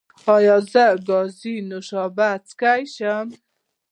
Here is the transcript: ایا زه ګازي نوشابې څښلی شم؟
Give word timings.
ایا 0.35 0.55
زه 0.71 0.83
ګازي 1.07 1.55
نوشابې 1.69 2.31
څښلی 2.47 2.83
شم؟ 2.95 3.27